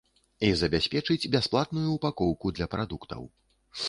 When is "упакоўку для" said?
1.97-2.67